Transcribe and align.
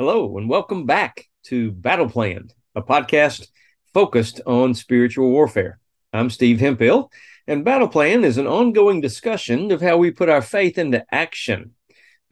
Hello, 0.00 0.38
and 0.38 0.48
welcome 0.48 0.86
back 0.86 1.26
to 1.42 1.72
Battle 1.72 2.08
Plan, 2.08 2.48
a 2.74 2.80
podcast 2.80 3.48
focused 3.92 4.40
on 4.46 4.72
spiritual 4.72 5.28
warfare. 5.28 5.78
I'm 6.14 6.30
Steve 6.30 6.58
Hemphill, 6.58 7.12
and 7.46 7.66
Battle 7.66 7.86
Plan 7.86 8.24
is 8.24 8.38
an 8.38 8.46
ongoing 8.46 9.02
discussion 9.02 9.70
of 9.70 9.82
how 9.82 9.98
we 9.98 10.10
put 10.10 10.30
our 10.30 10.40
faith 10.40 10.78
into 10.78 11.04
action. 11.12 11.72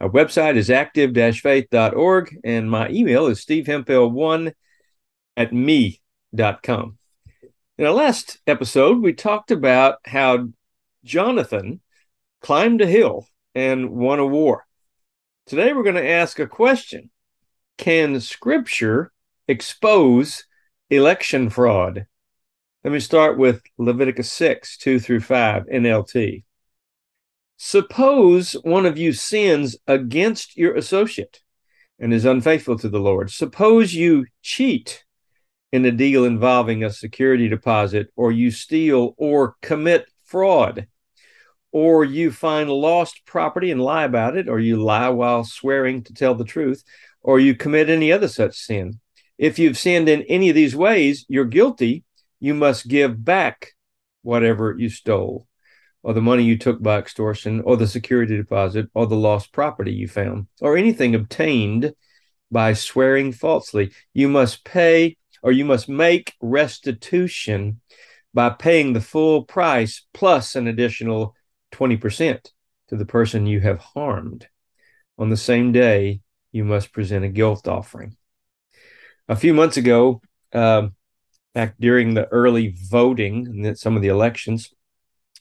Our 0.01 0.09
website 0.09 0.55
is 0.55 0.71
active 0.71 1.13
faith.org, 1.37 2.39
and 2.43 2.71
my 2.71 2.89
email 2.89 3.27
is 3.27 3.45
stevehemphill1 3.45 4.51
at 5.37 5.53
me.com. 5.53 6.97
In 7.77 7.85
our 7.85 7.93
last 7.93 8.39
episode, 8.47 8.99
we 8.99 9.13
talked 9.13 9.51
about 9.51 9.97
how 10.05 10.47
Jonathan 11.03 11.81
climbed 12.41 12.81
a 12.81 12.87
hill 12.87 13.27
and 13.53 13.91
won 13.91 14.17
a 14.17 14.25
war. 14.25 14.65
Today, 15.45 15.71
we're 15.71 15.83
going 15.83 15.93
to 15.93 16.09
ask 16.09 16.39
a 16.39 16.47
question 16.47 17.11
can 17.79 18.19
scripture 18.19 19.11
expose 19.47 20.43
election 20.89 21.49
fraud? 21.49 22.05
Let 22.83 22.93
me 22.93 22.99
start 22.99 23.37
with 23.37 23.61
Leviticus 23.77 24.29
6, 24.33 24.77
2 24.77 24.99
through 24.99 25.21
5, 25.21 25.65
NLT. 25.67 26.43
Suppose 27.55 28.53
one 28.63 28.85
of 28.85 28.97
you 28.97 29.13
sins 29.13 29.77
against 29.87 30.57
your 30.57 30.75
associate 30.75 31.41
and 31.97 32.13
is 32.13 32.25
unfaithful 32.25 32.77
to 32.79 32.89
the 32.89 32.99
Lord. 32.99 33.31
Suppose 33.31 33.93
you 33.93 34.25
cheat 34.41 35.05
in 35.71 35.85
a 35.85 35.91
deal 35.91 36.25
involving 36.25 36.83
a 36.83 36.91
security 36.91 37.47
deposit, 37.47 38.09
or 38.17 38.31
you 38.31 38.51
steal 38.51 39.13
or 39.17 39.55
commit 39.61 40.05
fraud, 40.25 40.87
or 41.71 42.03
you 42.03 42.31
find 42.31 42.69
lost 42.69 43.25
property 43.25 43.71
and 43.71 43.81
lie 43.81 44.03
about 44.03 44.35
it, 44.35 44.49
or 44.49 44.59
you 44.59 44.81
lie 44.81 45.09
while 45.09 45.43
swearing 45.43 46.03
to 46.03 46.13
tell 46.13 46.35
the 46.35 46.43
truth, 46.43 46.83
or 47.21 47.39
you 47.39 47.55
commit 47.55 47.89
any 47.89 48.11
other 48.11 48.27
such 48.27 48.57
sin. 48.57 48.99
If 49.37 49.57
you've 49.57 49.77
sinned 49.77 50.09
in 50.09 50.23
any 50.23 50.49
of 50.49 50.55
these 50.55 50.75
ways, 50.75 51.25
you're 51.29 51.45
guilty. 51.45 52.03
You 52.39 52.53
must 52.53 52.87
give 52.87 53.23
back 53.23 53.73
whatever 54.21 54.75
you 54.77 54.89
stole, 54.89 55.47
or 56.03 56.13
the 56.13 56.21
money 56.21 56.43
you 56.43 56.57
took 56.57 56.81
by 56.81 56.97
extortion, 56.99 57.61
or 57.61 57.77
the 57.77 57.87
security 57.87 58.35
deposit, 58.37 58.87
or 58.93 59.07
the 59.07 59.15
lost 59.15 59.51
property 59.51 59.93
you 59.93 60.07
found, 60.07 60.47
or 60.61 60.77
anything 60.77 61.15
obtained 61.15 61.93
by 62.51 62.73
swearing 62.73 63.31
falsely. 63.31 63.91
You 64.13 64.27
must 64.27 64.65
pay, 64.65 65.17
or 65.41 65.51
you 65.51 65.65
must 65.65 65.87
make 65.87 66.33
restitution 66.41 67.81
by 68.33 68.49
paying 68.49 68.93
the 68.93 69.01
full 69.01 69.43
price 69.43 70.05
plus 70.13 70.55
an 70.55 70.67
additional 70.67 71.35
20% 71.71 72.51
to 72.89 72.95
the 72.95 73.05
person 73.05 73.45
you 73.45 73.59
have 73.61 73.79
harmed. 73.79 74.47
On 75.17 75.29
the 75.29 75.37
same 75.37 75.71
day, 75.71 76.21
you 76.51 76.63
must 76.63 76.91
present 76.91 77.25
a 77.25 77.29
guilt 77.29 77.67
offering. 77.67 78.15
A 79.27 79.35
few 79.35 79.53
months 79.53 79.77
ago, 79.77 80.21
uh, 80.53 80.87
back 81.53 81.75
during 81.79 82.13
the 82.13 82.27
early 82.27 82.75
voting 82.89 83.47
and 83.47 83.77
some 83.77 83.95
of 83.95 84.01
the 84.01 84.07
elections, 84.07 84.73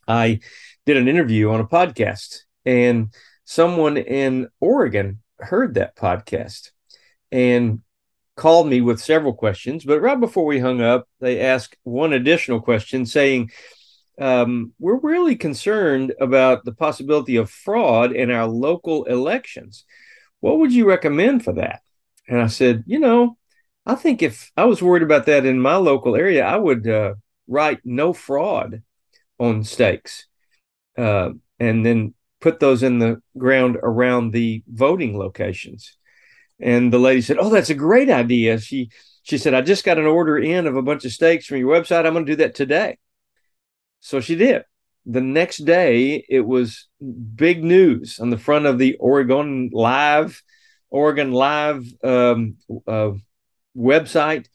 I 0.06 0.41
did 0.87 0.97
an 0.97 1.09
interview 1.09 1.50
on 1.50 1.61
a 1.61 1.67
podcast, 1.67 2.41
and 2.65 3.15
someone 3.45 3.97
in 3.97 4.48
Oregon 4.61 5.20
heard 5.39 5.75
that 5.75 5.97
podcast 5.97 6.70
and 7.31 7.81
called 8.37 8.69
me 8.69 8.81
with 8.81 9.00
several 9.00 9.33
questions. 9.33 9.84
But 9.84 10.00
right 10.00 10.19
before 10.19 10.45
we 10.45 10.61
hung 10.61 10.81
up, 10.81 11.09
they 11.20 11.41
asked 11.41 11.77
one 11.83 12.12
additional 12.12 12.61
question 12.61 13.05
saying, 13.06 13.50
um, 14.19 14.72
We're 14.78 14.98
really 14.98 15.37
concerned 15.37 16.15
about 16.20 16.65
the 16.65 16.72
possibility 16.72 17.37
of 17.37 17.50
fraud 17.50 18.12
in 18.12 18.31
our 18.31 18.47
local 18.47 19.05
elections 19.05 19.84
what 20.41 20.58
would 20.58 20.72
you 20.72 20.89
recommend 20.89 21.44
for 21.44 21.55
that? 21.55 21.83
And 22.28 22.41
I 22.41 22.47
said, 22.47 22.84
you 22.86 22.98
know, 22.98 23.36
I 23.86 23.94
think 23.94 24.22
if 24.22 24.53
I 24.56 24.64
was 24.64 24.83
worried 24.83 25.03
about 25.03 25.27
that 25.27 25.47
in 25.47 25.61
my 25.61 25.77
local 25.77 26.14
area, 26.14 26.44
I 26.44 26.56
would 26.56 26.86
uh, 26.86 27.14
write 27.47 27.81
no 27.84 28.12
fraud 28.12 28.83
on 29.39 29.64
stakes 29.64 30.26
uh, 30.97 31.31
and 31.59 31.84
then 31.84 32.15
put 32.41 32.60
those 32.60 32.82
in 32.82 32.99
the 32.99 33.22
ground 33.37 33.78
around 33.82 34.32
the 34.32 34.62
voting 34.69 35.19
locations. 35.19 35.97
And 36.60 36.93
the 36.93 36.99
lady 36.99 37.20
said, 37.22 37.38
"Oh, 37.38 37.50
that's 37.50 37.70
a 37.70 37.75
great 37.75 38.10
idea." 38.10 38.59
She 38.59 38.91
she 39.22 39.38
said, 39.38 39.55
"I 39.55 39.60
just 39.60 39.84
got 39.84 39.99
an 39.99 40.06
order 40.06 40.37
in 40.37 40.66
of 40.66 40.76
a 40.76 40.82
bunch 40.82 41.05
of 41.05 41.12
stakes 41.12 41.47
from 41.47 41.59
your 41.59 41.75
website. 41.75 42.05
I'm 42.05 42.15
going 42.15 42.26
to 42.26 42.32
do 42.32 42.37
that 42.37 42.55
today." 42.55 42.99
So 44.00 44.20
she 44.20 44.34
did 44.34 44.65
the 45.08 45.22
next 45.22 45.64
day 45.64 46.22
it 46.28 46.42
was 46.42 46.86
big 47.34 47.64
news 47.64 48.20
on 48.20 48.28
the 48.28 48.36
front 48.36 48.66
of 48.66 48.78
the 48.78 48.94
Oregon 49.00 49.70
Live, 49.72 50.42
Oregon 50.91 51.32
Live 51.32 51.86
um, 52.04 52.56
uh, 52.86 53.12
website. 53.74 54.46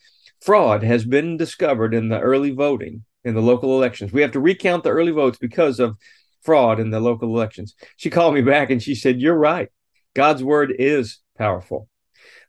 Fraud 0.41 0.83
has 0.83 1.05
been 1.05 1.37
discovered 1.37 1.95
in 1.95 2.09
the 2.09 2.19
early 2.19 2.51
voting 2.51 3.03
in 3.23 3.33
the 3.33 3.41
local 3.41 3.75
elections. 3.75 4.13
We 4.13 4.21
have 4.21 4.33
to 4.33 4.39
recount 4.39 4.83
the 4.83 4.91
early 4.91 5.11
votes 5.11 5.39
because 5.39 5.79
of 5.79 5.97
fraud 6.43 6.79
in 6.79 6.91
the 6.91 6.99
local 6.99 7.35
elections. 7.35 7.73
She 7.97 8.11
called 8.11 8.35
me 8.35 8.41
back 8.41 8.69
and 8.69 8.81
she 8.83 8.93
said, 8.93 9.19
You're 9.19 9.37
right. 9.37 9.69
God's 10.13 10.43
word 10.43 10.71
is 10.77 11.19
powerful. 11.35 11.89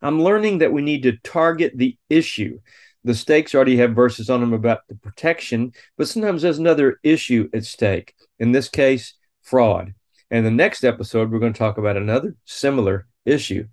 I'm 0.03 0.23
learning 0.23 0.59
that 0.59 0.73
we 0.73 0.83
need 0.83 1.05
to 1.05 1.17
target 1.17 1.73
the 1.75 1.97
issue 2.11 2.59
the 3.05 3.15
stakes 3.15 3.55
already 3.55 3.77
have 3.77 3.95
verses 3.95 4.31
on 4.31 4.41
them 4.41 4.53
about 4.53 4.89
the 4.89 4.95
protection, 4.95 5.73
but 5.97 6.09
sometimes 6.09 6.43
there's 6.43 6.59
another 6.59 6.99
issue 7.03 7.49
at 7.53 7.65
stake. 7.65 8.15
In 8.39 8.53
this 8.53 8.69
case, 8.69 9.15
fraud. 9.43 9.95
And 10.31 10.45
the 10.45 10.51
next 10.51 10.85
episode, 10.85 11.31
we're 11.31 11.39
going 11.39 11.53
to 11.53 11.59
talk 11.59 11.79
about 11.79 11.99
another 11.99 12.35
similar 12.45 13.07
issue. 13.27 13.69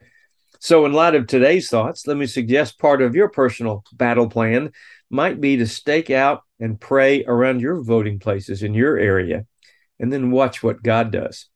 So, 0.60 0.86
in 0.86 0.94
light 0.94 1.16
of 1.16 1.26
today's 1.26 1.70
thoughts, 1.70 2.06
let 2.06 2.18
me 2.18 2.28
suggest 2.28 2.78
part 2.78 3.02
of 3.02 3.16
your 3.16 3.30
personal 3.30 3.84
battle 3.94 4.30
plan 4.30 4.72
might 5.10 5.42
be 5.42 5.58
to 5.58 5.66
stake 5.66 6.12
out 6.12 6.44
and 6.60 6.80
pray 6.80 7.24
around 7.24 7.62
your 7.62 7.82
voting 7.82 8.20
places 8.20 8.62
in 8.62 8.74
your 8.74 8.98
area 8.98 9.46
and 10.00 10.12
then 10.12 10.32
watch 10.32 10.62
what 10.62 10.84
God 10.84 11.12
does. 11.12 11.48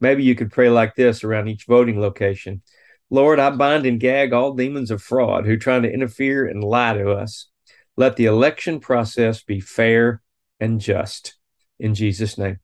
Maybe 0.00 0.24
you 0.24 0.34
could 0.34 0.50
pray 0.50 0.70
like 0.70 0.94
this 0.94 1.22
around 1.22 1.48
each 1.48 1.66
voting 1.66 2.00
location 2.00 2.62
Lord, 3.10 3.40
I 3.40 3.50
bind 3.50 3.86
and 3.86 3.98
gag 3.98 4.32
all 4.32 4.54
demons 4.54 4.90
of 4.90 5.02
fraud 5.02 5.44
who 5.44 5.56
trying 5.56 5.82
to 5.82 5.92
interfere 5.92 6.46
and 6.46 6.62
lie 6.62 6.94
to 6.94 7.10
us. 7.10 7.48
Let 7.96 8.16
the 8.16 8.26
election 8.26 8.80
process 8.80 9.42
be 9.42 9.60
fair 9.60 10.22
and 10.60 10.80
just. 10.80 11.36
In 11.78 11.94
Jesus' 11.94 12.38
name. 12.38 12.60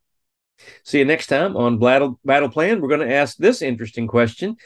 See 0.84 1.00
you 1.00 1.04
next 1.04 1.26
time 1.26 1.56
on 1.56 1.78
Battle, 1.78 2.20
Battle 2.24 2.48
Plan. 2.48 2.80
We're 2.80 2.88
going 2.88 3.06
to 3.06 3.14
ask 3.14 3.36
this 3.36 3.60
interesting 3.60 4.06
question 4.06 4.56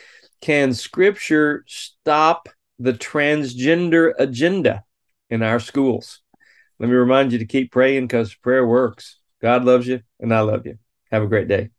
Can 0.41 0.75
Scripture 0.75 1.65
stop 1.67 2.49
the 2.79 2.93
transgender 2.93 4.13
agenda 4.19 4.85
in 5.31 5.43
our 5.43 5.61
schools? 5.61 6.21
Let 6.79 6.89
me 6.89 6.95
remind 6.95 7.33
you 7.33 7.39
to 7.39 7.47
keep 7.47 7.73
praying 7.73 8.07
because 8.07 8.35
prayer 8.35 8.67
works. 8.67 9.19
God 9.43 9.65
loves 9.65 9.87
you, 9.87 10.01
and 10.19 10.35
I 10.35 10.41
love 10.41 10.67
you. 10.67 10.79
Have 11.11 11.23
a 11.23 11.29
great 11.29 11.49
day. 11.49 11.71